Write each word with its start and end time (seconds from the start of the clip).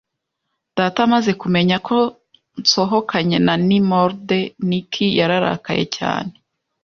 Data 0.77 0.99
amaze 1.07 1.31
kumenya 1.41 1.75
ko 1.87 1.97
nsohokanye 2.61 3.37
na 3.45 3.55
Nimrod 3.67 4.27
Nick, 4.67 4.91
yararakaye 5.19 5.83
cyane. 5.97 6.31